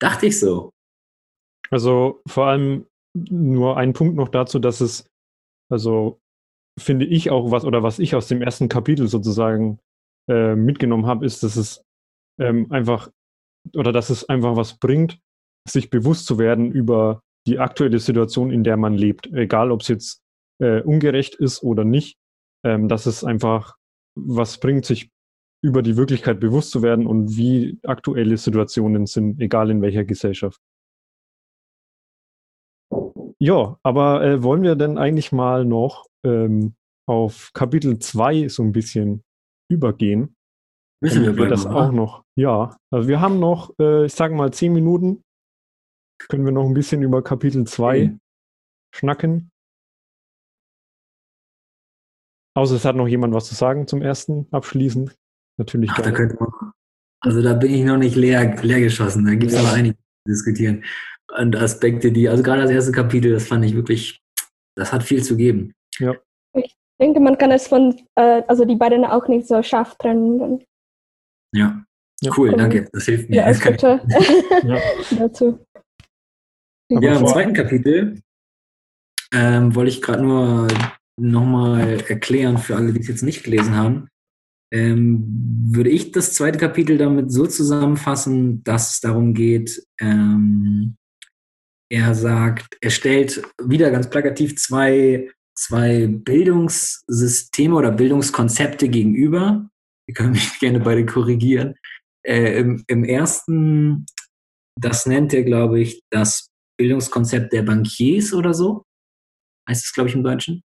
[0.00, 0.73] Dachte ich so.
[1.74, 5.10] Also vor allem nur ein Punkt noch dazu, dass es,
[5.68, 6.20] also
[6.78, 9.80] finde ich auch was, oder was ich aus dem ersten Kapitel sozusagen
[10.30, 11.82] äh, mitgenommen habe, ist, dass es
[12.40, 13.10] ähm, einfach,
[13.74, 15.18] oder dass es einfach was bringt,
[15.68, 19.26] sich bewusst zu werden über die aktuelle Situation, in der man lebt.
[19.32, 20.22] Egal, ob es jetzt
[20.62, 22.18] äh, ungerecht ist oder nicht,
[22.64, 23.74] ähm, dass es einfach
[24.16, 25.10] was bringt, sich
[25.60, 30.60] über die Wirklichkeit bewusst zu werden und wie aktuelle Situationen sind, egal in welcher Gesellschaft.
[33.44, 36.74] Ja, aber äh, wollen wir denn eigentlich mal noch ähm,
[37.06, 39.22] auf Kapitel 2 so ein bisschen
[39.70, 40.34] übergehen?
[41.02, 42.24] Müssen wir, wir das auch noch.
[42.36, 45.22] Ja, also wir haben noch, äh, ich sage mal, zehn Minuten.
[46.18, 48.20] Können wir noch ein bisschen über Kapitel 2 mhm.
[48.94, 49.50] schnacken?
[52.56, 55.14] Außer es hat noch jemand was zu sagen zum ersten abschließend.
[55.58, 56.72] Natürlich Ach, da könnte man,
[57.20, 59.26] also da bin ich noch nicht leer, leer geschossen.
[59.26, 59.68] Da gibt es ja.
[59.68, 60.82] aber einige zu diskutieren.
[61.32, 64.20] Und Aspekte, die, also gerade das erste Kapitel, das fand ich wirklich,
[64.76, 65.72] das hat viel zu geben.
[65.98, 66.14] Ja.
[66.54, 70.64] Ich denke, man kann es von, äh, also die beiden auch nicht so scharf trennen.
[71.54, 71.84] Ja.
[72.20, 72.32] ja.
[72.36, 72.88] Cool, cool, danke.
[72.92, 73.36] Das hilft mir.
[73.36, 73.76] Ja, das kann
[74.64, 74.80] ja.
[75.18, 75.64] dazu.
[76.90, 78.20] Ja, im zweiten Kapitel
[79.32, 80.68] ähm, wollte ich gerade nur
[81.18, 84.08] nochmal erklären für alle, die es jetzt nicht gelesen haben,
[84.72, 85.24] ähm,
[85.70, 90.96] würde ich das zweite Kapitel damit so zusammenfassen, dass es darum geht, ähm,
[91.90, 99.68] er sagt, er stellt wieder ganz plakativ zwei, zwei Bildungssysteme oder Bildungskonzepte gegenüber.
[100.08, 101.74] Ihr könnt mich gerne beide korrigieren.
[102.26, 104.06] Äh, im, Im ersten,
[104.80, 108.84] das nennt er, glaube ich, das Bildungskonzept der Bankiers oder so.
[109.68, 110.62] Heißt es, glaube ich, im Deutschen.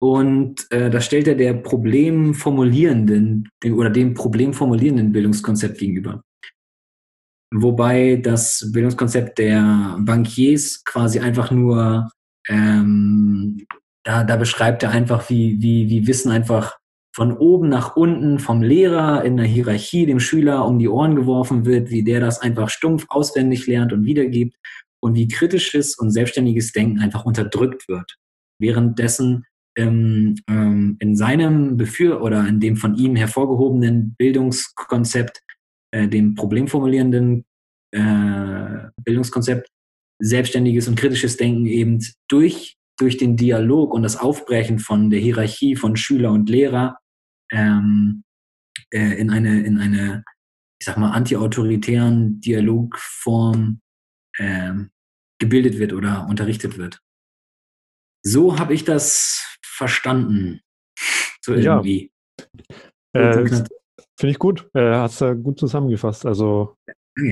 [0.00, 6.22] Und äh, da stellt er der problemformulierenden dem, oder dem problemformulierenden Bildungskonzept gegenüber.
[7.54, 12.10] Wobei das Bildungskonzept der Bankiers quasi einfach nur,
[12.48, 13.66] ähm,
[14.04, 16.76] da, da beschreibt er einfach, wie, wie, wie Wissen einfach
[17.14, 21.64] von oben nach unten vom Lehrer in der Hierarchie dem Schüler um die Ohren geworfen
[21.64, 24.54] wird, wie der das einfach stumpf auswendig lernt und wiedergibt
[25.00, 28.16] und wie kritisches und selbstständiges Denken einfach unterdrückt wird.
[28.60, 35.42] Währenddessen ähm, ähm, in seinem Befür oder in dem von ihm hervorgehobenen Bildungskonzept,
[35.92, 37.44] äh, dem problemformulierenden
[37.92, 39.68] äh, Bildungskonzept,
[40.20, 45.76] selbstständiges und kritisches Denken eben durch, durch den Dialog und das Aufbrechen von der Hierarchie
[45.76, 46.98] von Schüler und Lehrer
[47.52, 48.24] ähm,
[48.92, 50.24] äh, in eine, in eine,
[50.80, 53.80] ich sag mal, antiautoritären Dialogform
[54.38, 54.90] ähm,
[55.40, 57.00] gebildet wird oder unterrichtet wird.
[58.24, 60.60] So habe ich das verstanden.
[61.40, 62.10] So irgendwie.
[63.14, 63.30] Ja.
[63.30, 63.64] Äh,
[64.18, 64.68] Finde ich gut.
[64.74, 66.26] Äh, hast du gut zusammengefasst.
[66.26, 66.76] Also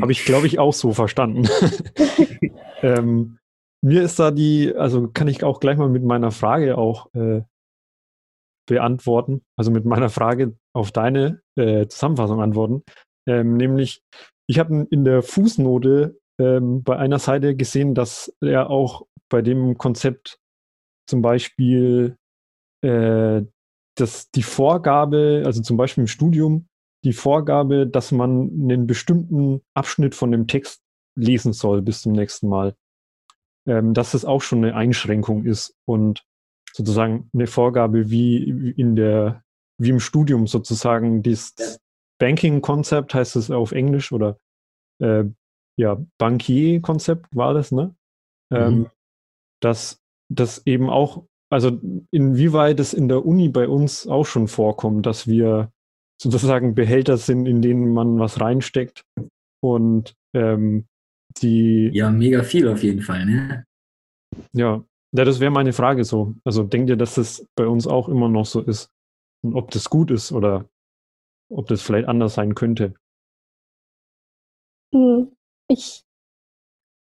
[0.01, 1.49] habe ich, glaube ich, auch so verstanden.
[2.83, 3.39] ähm,
[3.83, 7.43] mir ist da die, also kann ich auch gleich mal mit meiner Frage auch äh,
[8.69, 12.83] beantworten, also mit meiner Frage auf deine äh, Zusammenfassung antworten.
[13.29, 14.03] Ähm, nämlich,
[14.49, 19.79] ich habe in der Fußnote ähm, bei einer Seite gesehen, dass er auch bei dem
[19.79, 20.39] Konzept
[21.09, 22.17] zum Beispiel
[22.85, 23.43] äh,
[23.97, 26.69] dass die Vorgabe, also zum Beispiel im Studium,
[27.05, 30.83] die Vorgabe, dass man einen bestimmten Abschnitt von dem Text
[31.17, 32.75] lesen soll bis zum nächsten Mal,
[33.67, 36.25] ähm, dass das auch schon eine Einschränkung ist und
[36.73, 39.43] sozusagen eine Vorgabe wie in der,
[39.79, 41.55] wie im Studium sozusagen dieses
[42.19, 44.39] Banking-Konzept heißt es auf Englisch oder
[45.01, 45.25] äh,
[45.77, 47.95] ja, Bankier-Konzept war das, ne?
[48.51, 48.57] Mhm.
[48.57, 48.91] Ähm,
[49.61, 51.81] dass das eben auch, also
[52.11, 55.71] inwieweit es in der Uni bei uns auch schon vorkommt, dass wir
[56.21, 59.05] sozusagen Behälter sind, in denen man was reinsteckt
[59.63, 60.87] und ähm,
[61.39, 61.91] die.
[61.93, 63.65] Ja, mega viel auf jeden Fall, ne?
[64.53, 66.35] Ja, ja das wäre meine Frage so.
[66.45, 68.91] Also denkt ihr, dass das bei uns auch immer noch so ist?
[69.45, 70.69] Und ob das gut ist oder
[71.51, 72.95] ob das vielleicht anders sein könnte?
[74.95, 75.33] Hm,
[75.69, 76.03] ich,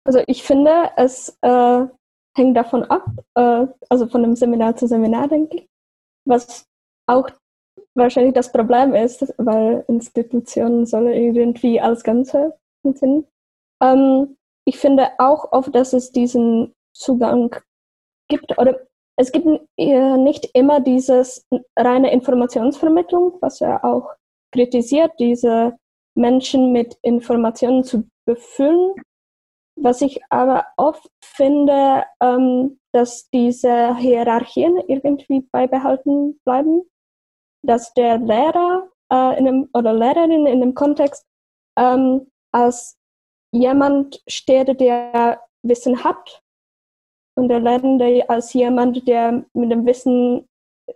[0.06, 1.86] also ich finde, es äh,
[2.36, 5.68] hängt davon ab, äh, also von einem Seminar zu Seminar, denke ich,
[6.26, 6.66] was
[7.08, 7.30] auch
[7.96, 13.28] wahrscheinlich das Problem ist, weil Institutionen sollen irgendwie als Ganze funktionieren.
[13.82, 17.56] Ähm, ich finde auch oft, dass es diesen Zugang
[18.30, 18.80] gibt oder
[19.18, 19.46] es gibt
[19.78, 21.46] nicht immer dieses
[21.78, 24.10] reine Informationsvermittlung, was er auch
[24.54, 25.78] kritisiert, diese
[26.16, 28.94] Menschen mit Informationen zu befüllen,
[29.84, 36.84] was ich aber oft finde, ähm, dass diese Hierarchien irgendwie beibehalten bleiben,
[37.64, 41.26] dass der Lehrer äh, in einem, oder Lehrerin in dem Kontext
[41.78, 42.98] ähm, als
[43.54, 46.42] jemand steht, der Wissen hat
[47.36, 50.48] und der Lernende als jemand, der mit dem Wissen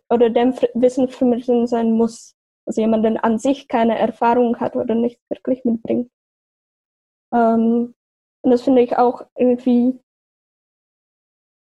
[0.10, 2.36] oder dem Wissen vermitteln sein muss.
[2.68, 6.10] Also jemand, der an sich keine Erfahrung hat oder nicht wirklich mitbringt.
[7.34, 7.95] Ähm,
[8.46, 10.00] und das finde ich auch irgendwie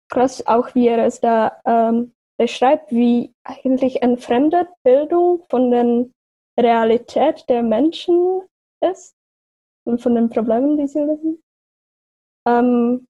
[0.09, 6.05] krass, auch wie er es da ähm, beschreibt, wie eigentlich entfremdet Bildung von der
[6.57, 8.41] Realität der Menschen
[8.81, 9.17] ist
[9.85, 11.43] und von den Problemen, die sie lösen.
[12.47, 13.05] Ähm,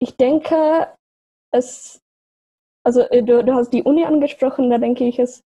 [0.00, 0.92] ich denke,
[1.52, 2.00] es,
[2.84, 5.44] also äh, du, du hast die Uni angesprochen, da denke ich, es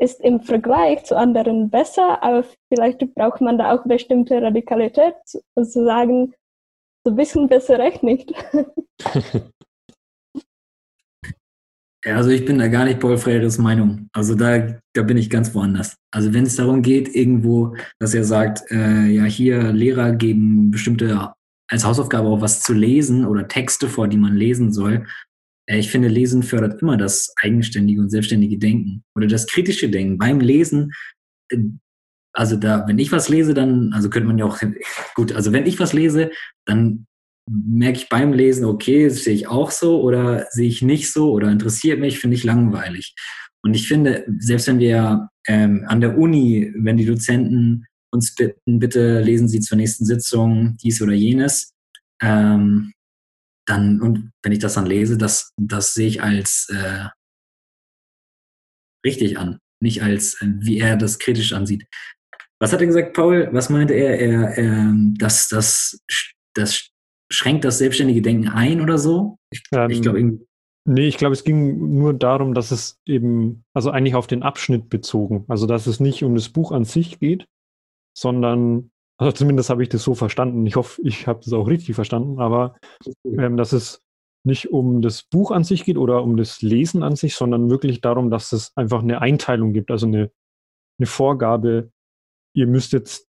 [0.00, 5.40] ist im Vergleich zu anderen besser, aber vielleicht braucht man da auch bestimmte Radikalität, zu
[5.64, 6.34] sagen,
[7.08, 8.32] so bisschen besser recht nicht.
[12.04, 14.08] Ja, also ich bin da gar nicht Paul Freires Meinung.
[14.12, 15.96] Also da, da bin ich ganz woanders.
[16.12, 21.32] Also wenn es darum geht, irgendwo, dass er sagt, äh, ja, hier Lehrer geben bestimmte
[21.68, 25.06] als Hausaufgabe auch was zu lesen oder Texte vor, die man lesen soll.
[25.68, 30.18] Äh, ich finde, Lesen fördert immer das eigenständige und selbstständige Denken oder das kritische Denken.
[30.18, 30.92] Beim Lesen,
[31.50, 31.58] äh,
[32.38, 34.60] also da, wenn ich was lese, dann, also könnte man ja auch,
[35.16, 36.30] gut, also wenn ich was lese,
[36.66, 37.06] dann
[37.50, 41.50] merke ich beim Lesen, okay, sehe ich auch so oder sehe ich nicht so oder
[41.50, 43.16] interessiert mich, finde ich langweilig.
[43.64, 48.78] Und ich finde, selbst wenn wir ähm, an der Uni, wenn die Dozenten uns bitten,
[48.78, 51.72] bitte lesen Sie zur nächsten Sitzung dies oder jenes,
[52.22, 52.92] ähm,
[53.66, 57.08] dann, und wenn ich das dann lese, das, das sehe ich als äh,
[59.04, 61.84] richtig an, nicht als, äh, wie er das kritisch ansieht.
[62.60, 63.48] Was hat er gesagt, Paul?
[63.52, 64.18] Was meinte er?
[64.18, 66.02] er, er dass das,
[66.54, 66.90] das
[67.30, 69.38] schränkt das selbstständige Denken ein oder so?
[69.50, 70.38] Ich, ähm, ich glaube.
[70.84, 74.88] Nee, ich glaube, es ging nur darum, dass es eben, also eigentlich auf den Abschnitt
[74.88, 77.46] bezogen, also dass es nicht um das Buch an sich geht,
[78.16, 80.64] sondern, also zumindest habe ich das so verstanden.
[80.64, 82.78] Ich hoffe, ich habe das auch richtig verstanden, aber
[83.24, 84.00] ähm, dass es
[84.44, 88.00] nicht um das Buch an sich geht oder um das Lesen an sich, sondern wirklich
[88.00, 90.30] darum, dass es einfach eine Einteilung gibt, also eine,
[90.98, 91.90] eine Vorgabe.
[92.58, 93.28] Ihr müsst jetzt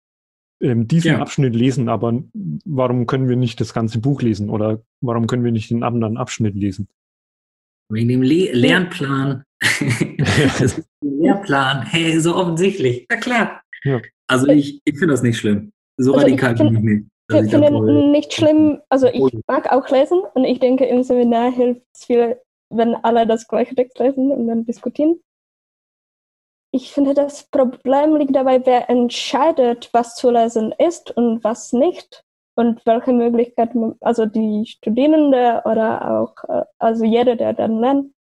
[0.62, 1.18] ähm, diesen ja.
[1.18, 2.22] Abschnitt lesen, aber
[2.64, 6.16] warum können wir nicht das ganze Buch lesen oder warum können wir nicht den anderen
[6.16, 6.88] Abschnitt lesen?
[7.90, 9.44] Wegen dem Le Lernplan.
[9.60, 11.82] das ist der Lehrplan.
[11.82, 13.04] Hey, so offensichtlich.
[13.10, 13.60] Na klar.
[13.84, 14.00] Ja.
[14.26, 15.70] Also ich, ich finde das nicht schlimm.
[15.98, 17.06] So also radikal bin ich nicht.
[17.28, 21.52] Also ich finde nicht schlimm, also ich mag auch lesen und ich denke im Seminar
[21.52, 22.36] hilft es viel,
[22.70, 25.20] wenn alle das gleiche Text lesen und dann diskutieren
[26.72, 32.24] ich finde, das Problem liegt dabei, wer entscheidet, was zu lesen ist und was nicht
[32.54, 38.14] und welche Möglichkeiten, also die Studierende oder auch, äh, also jeder, der dann lernt,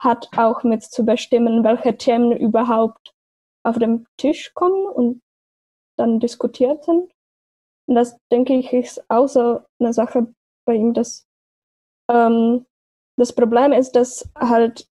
[0.00, 3.14] hat auch mit zu bestimmen, welche Themen überhaupt
[3.64, 5.22] auf dem Tisch kommen und
[5.96, 7.12] dann diskutiert sind.
[7.86, 10.32] Und das, denke ich, ist auch so eine Sache
[10.64, 11.26] bei ihm, dass
[12.10, 12.66] ähm,
[13.16, 14.88] das Problem ist, dass halt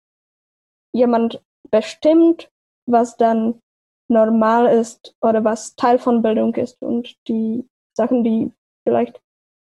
[0.92, 2.50] jemand bestimmt,
[2.86, 3.60] was dann
[4.08, 8.52] normal ist oder was Teil von Bildung ist und die Sachen, die
[8.86, 9.20] vielleicht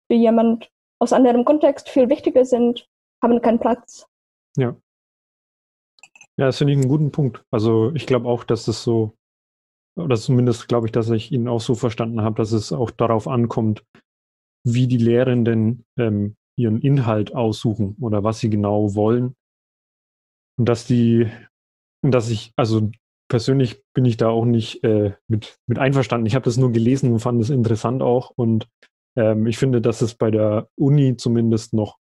[0.08, 2.88] für jemand aus anderem Kontext viel wichtiger sind,
[3.22, 4.08] haben keinen Platz.
[4.58, 4.76] Ja.
[6.38, 7.46] Ja, das finde ich einen guten Punkt.
[7.50, 9.14] Also ich glaube auch, dass es so,
[9.96, 13.28] oder zumindest glaube ich, dass ich ihn auch so verstanden habe, dass es auch darauf
[13.28, 13.86] ankommt,
[14.66, 19.36] wie die Lehrenden ähm, ihren Inhalt aussuchen oder was sie genau wollen.
[20.58, 21.30] Und dass die,
[22.02, 22.90] dass ich, also
[23.28, 26.28] persönlich bin ich da auch nicht äh, mit, mit einverstanden.
[26.28, 28.32] Ich habe das nur gelesen und fand es interessant auch.
[28.36, 28.68] Und
[29.18, 31.98] ähm, ich finde, dass es bei der Uni zumindest noch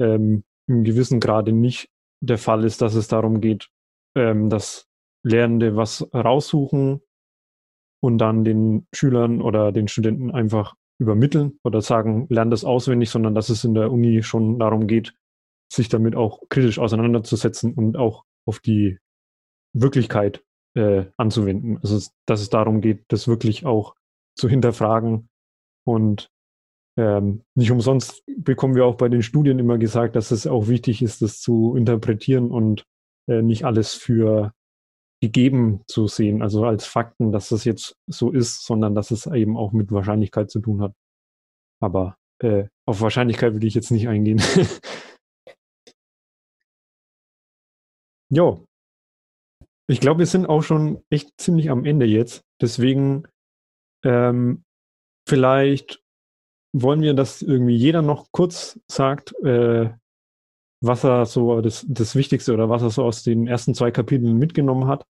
[0.00, 1.88] ähm, im gewissen Grade nicht
[2.20, 3.68] der Fall ist, dass es darum geht,
[4.16, 4.86] ähm, dass
[5.24, 7.00] Lehrende was raussuchen
[8.02, 13.34] und dann den Schülern oder den Studenten einfach übermitteln oder sagen, lern das auswendig, sondern
[13.34, 15.14] dass es in der Uni schon darum geht,
[15.72, 18.98] sich damit auch kritisch auseinanderzusetzen und auch auf die
[19.74, 20.43] Wirklichkeit
[20.74, 21.78] äh, anzuwenden.
[21.78, 23.94] Also dass es darum geht, das wirklich auch
[24.36, 25.28] zu hinterfragen.
[25.86, 26.30] Und
[26.96, 31.02] ähm, nicht umsonst bekommen wir auch bei den Studien immer gesagt, dass es auch wichtig
[31.02, 32.84] ist, das zu interpretieren und
[33.28, 34.52] äh, nicht alles für
[35.20, 39.56] gegeben zu sehen, also als Fakten, dass das jetzt so ist, sondern dass es eben
[39.56, 40.92] auch mit Wahrscheinlichkeit zu tun hat.
[41.80, 44.42] Aber äh, auf Wahrscheinlichkeit würde ich jetzt nicht eingehen.
[48.28, 48.66] jo,
[49.86, 52.42] ich glaube, wir sind auch schon echt ziemlich am Ende jetzt.
[52.60, 53.26] Deswegen
[54.04, 54.64] ähm,
[55.28, 56.02] vielleicht
[56.74, 59.90] wollen wir, dass irgendwie jeder noch kurz sagt, äh,
[60.82, 64.36] was er so das, das Wichtigste oder was er so aus den ersten zwei Kapiteln
[64.36, 65.04] mitgenommen hat.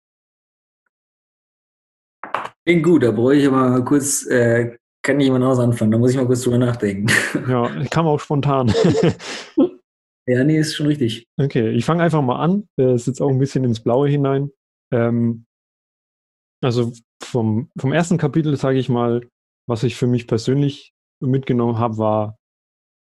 [2.67, 6.13] Klingt gut, da brauche ich aber mal kurz, äh, kann jemand aus anfangen, da muss
[6.13, 7.07] ich mal kurz drüber nachdenken.
[7.49, 8.73] Ja, kam auch spontan.
[10.27, 11.27] ja, nee, ist schon richtig.
[11.39, 12.69] Okay, ich fange einfach mal an.
[12.77, 14.51] Das ist jetzt auch ein bisschen ins Blaue hinein.
[14.95, 15.47] Ähm,
[16.63, 16.93] also
[17.23, 19.29] vom, vom ersten Kapitel, sage ich mal,
[19.69, 22.39] was ich für mich persönlich mitgenommen habe, war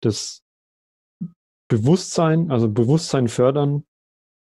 [0.03, 0.43] das
[1.69, 3.85] Bewusstsein, also Bewusstsein fördern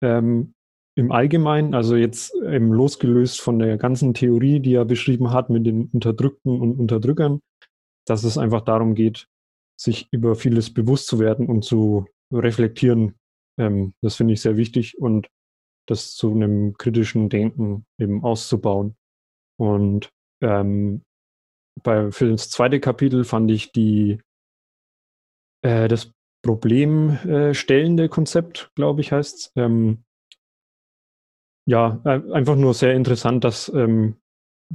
[0.03, 0.55] ähm,
[0.97, 5.67] im Allgemeinen, also jetzt eben losgelöst von der ganzen Theorie, die er beschrieben hat mit
[5.67, 7.41] den Unterdrückten und Unterdrückern,
[8.07, 9.29] dass es einfach darum geht,
[9.79, 13.15] sich über vieles bewusst zu werden und zu reflektieren.
[13.59, 15.29] Ähm, das finde ich sehr wichtig und
[15.87, 18.97] das zu einem kritischen Denken eben auszubauen.
[19.59, 20.11] Und
[20.43, 21.03] ähm,
[21.83, 24.21] bei, für das zweite Kapitel fand ich die,
[25.63, 26.13] äh, das
[26.43, 29.53] problemstellende äh, Konzept, glaube ich, heißt es.
[29.57, 30.05] Ähm,
[31.69, 34.17] ja, äh, einfach nur sehr interessant, dass, ähm,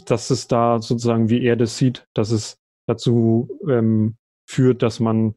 [0.05, 4.17] dass es da sozusagen, wie er das sieht, dass es dazu ähm,
[4.49, 5.35] führt, dass man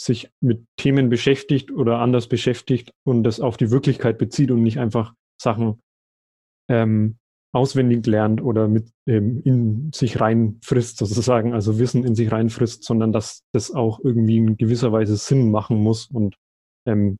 [0.00, 4.78] sich mit Themen beschäftigt oder anders beschäftigt und das auf die Wirklichkeit bezieht und nicht
[4.78, 5.80] einfach Sachen
[6.68, 7.18] ähm,
[7.52, 13.12] auswendig lernt oder mit ähm, in sich reinfrisst, sozusagen, also Wissen in sich reinfrisst, sondern
[13.12, 16.36] dass das auch irgendwie in gewisser Weise Sinn machen muss und
[16.86, 17.16] ähm,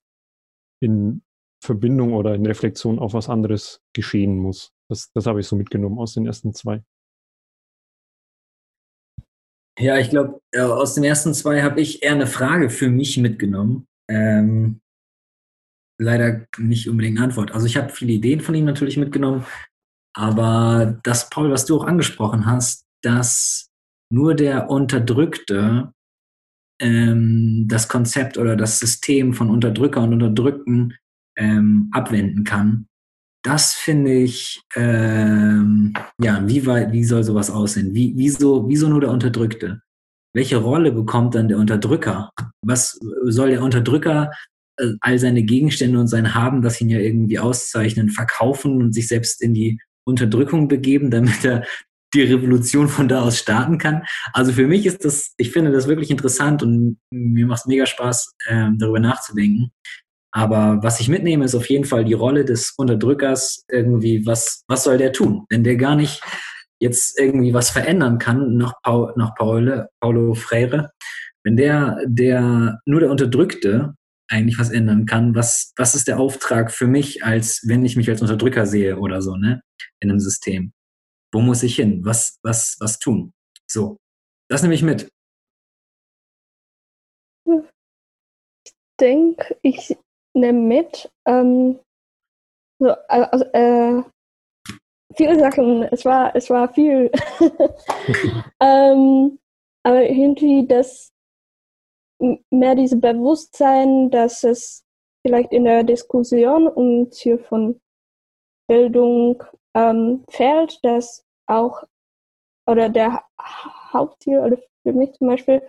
[0.80, 1.22] in
[1.64, 4.72] Verbindung oder in Reflexion auf was anderes geschehen muss.
[4.90, 6.82] Das, das habe ich so mitgenommen aus den ersten zwei.
[9.78, 13.16] Ja, ich glaube, äh, aus den ersten zwei habe ich eher eine Frage für mich
[13.18, 13.86] mitgenommen.
[14.08, 14.80] Ähm,
[15.98, 17.52] leider nicht unbedingt eine Antwort.
[17.52, 19.44] Also ich habe viele Ideen von ihm natürlich mitgenommen,
[20.14, 23.70] aber das, Paul, was du auch angesprochen hast, dass
[24.12, 25.92] nur der Unterdrückte
[26.80, 30.96] ähm, das Konzept oder das System von Unterdrücker und Unterdrückten
[31.36, 32.86] ähm, abwenden kann,
[33.44, 37.94] das finde ich, ähm, ja, wie, weit, wie soll sowas aussehen?
[37.94, 39.82] Wie, wieso, wieso nur der Unterdrückte?
[40.34, 42.30] Welche Rolle bekommt dann der Unterdrücker?
[42.62, 44.32] Was soll der Unterdrücker
[44.78, 49.08] äh, all seine Gegenstände und sein Haben, das ihn ja irgendwie auszeichnen, verkaufen und sich
[49.08, 51.64] selbst in die Unterdrückung begeben, damit er
[52.14, 54.04] die Revolution von da aus starten kann.
[54.32, 57.84] Also für mich ist das, ich finde das wirklich interessant und mir macht es mega
[57.84, 59.70] Spaß, äh, darüber nachzudenken.
[60.36, 64.82] Aber was ich mitnehme, ist auf jeden Fall die Rolle des Unterdrückers irgendwie, was, was
[64.82, 65.46] soll der tun?
[65.48, 66.22] Wenn der gar nicht
[66.80, 70.90] jetzt irgendwie was verändern kann, nach, Paul, nach Paul, Paulo Freire,
[71.44, 73.94] wenn der, der, nur der Unterdrückte
[74.28, 78.10] eigentlich was ändern kann, was, was ist der Auftrag für mich, als wenn ich mich
[78.10, 79.62] als Unterdrücker sehe oder so, ne?
[80.00, 80.72] In einem System.
[81.32, 82.00] Wo muss ich hin?
[82.04, 83.32] Was, was, was tun?
[83.70, 83.98] So.
[84.48, 85.08] Das nehme ich mit.
[87.46, 89.96] Ich denke, ich
[90.34, 91.78] mit, ähm,
[92.80, 94.02] so, also, äh,
[95.14, 97.10] viele Sachen, es war, es war viel.
[98.60, 99.38] ähm,
[99.84, 101.12] aber irgendwie das
[102.50, 104.84] mehr dieses Bewusstsein, dass es
[105.26, 107.80] vielleicht in der Diskussion und hier von
[108.68, 109.42] Bildung
[109.74, 111.82] ähm, fehlt, dass auch,
[112.66, 113.24] oder der
[113.92, 115.62] Hauptziel, oder für mich zum Beispiel,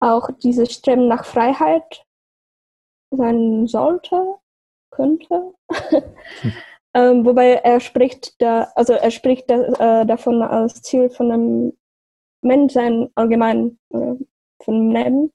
[0.00, 2.04] auch dieses Streben nach Freiheit
[3.10, 4.36] sein sollte,
[4.90, 5.54] könnte.
[5.70, 6.52] hm.
[6.94, 11.72] ähm, wobei er spricht da, also er spricht da, äh, davon als Ziel von einem
[12.42, 14.14] Menschsein allgemein, äh,
[14.62, 15.32] von Leben.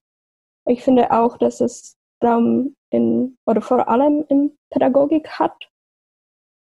[0.66, 5.70] Ich finde auch, dass es Raum in, oder vor allem in Pädagogik hat.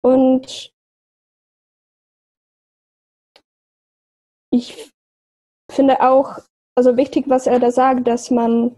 [0.03, 0.73] Und
[4.51, 4.93] ich
[5.71, 6.39] finde auch,
[6.77, 8.77] also wichtig, was er da sagt, dass man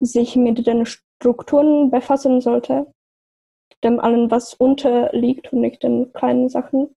[0.00, 0.84] sich mit den
[1.20, 2.92] Strukturen befassen sollte,
[3.82, 6.94] dem allen, was unterliegt und nicht den kleinen Sachen.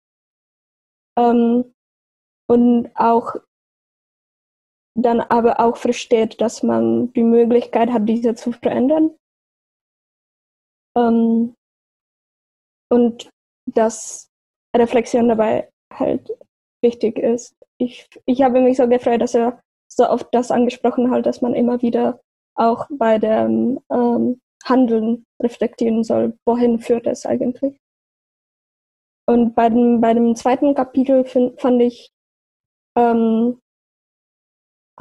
[1.18, 1.74] Ähm,
[2.50, 3.36] und auch
[4.96, 9.16] dann aber auch versteht, dass man die Möglichkeit hat, diese zu verändern.
[10.98, 11.56] Ähm,
[12.90, 13.30] und
[13.66, 14.30] dass
[14.76, 16.30] Reflexion dabei halt
[16.82, 17.56] wichtig ist.
[17.80, 19.62] Ich, ich habe mich so gefreut, dass er
[19.92, 22.20] so oft das angesprochen hat, dass man immer wieder
[22.58, 27.80] auch bei dem ähm, Handeln reflektieren soll, wohin führt es eigentlich.
[29.30, 32.12] Und bei dem, bei dem zweiten Kapitel find, fand ich
[32.98, 33.60] ähm,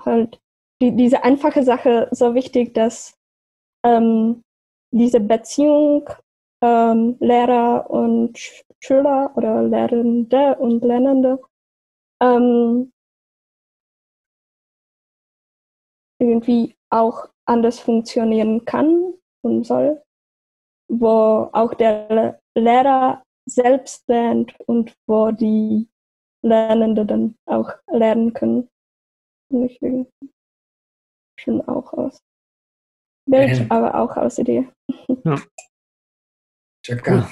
[0.05, 0.41] halt
[0.83, 3.17] die, diese einfache Sache so wichtig, dass
[3.85, 4.43] ähm,
[4.93, 6.09] diese Beziehung
[6.63, 8.39] ähm, Lehrer und
[8.81, 11.41] Schüler oder Lehrende und Lernende
[12.21, 12.93] ähm,
[16.19, 19.15] irgendwie auch anders funktionieren kann
[19.45, 20.03] und soll,
[20.89, 25.89] wo auch der Lehrer selbst lernt und wo die
[26.43, 28.69] Lernenden dann auch lernen können.
[29.53, 29.79] Und ich
[31.39, 32.19] schon auch aus
[33.29, 33.71] Bild, ähm.
[33.71, 34.69] aber auch aus Idee.
[35.25, 35.41] Ja.
[36.89, 37.27] Cool.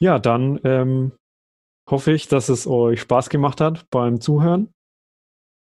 [0.00, 1.12] Ja, dann ähm,
[1.88, 4.72] hoffe ich, dass es euch Spaß gemacht hat beim Zuhören.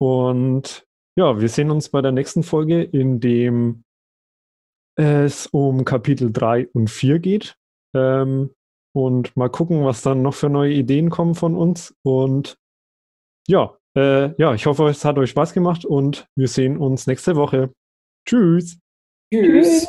[0.01, 0.85] Und
[1.15, 3.83] ja, wir sehen uns bei der nächsten Folge, in dem
[4.97, 7.57] es um Kapitel 3 und 4 geht.
[7.93, 8.51] Ähm,
[8.93, 11.93] und mal gucken, was dann noch für neue Ideen kommen von uns.
[12.03, 12.57] Und
[13.47, 17.35] ja, äh, ja, ich hoffe, es hat euch Spaß gemacht und wir sehen uns nächste
[17.35, 17.73] Woche.
[18.25, 18.79] Tschüss.
[19.33, 19.87] Tschüss.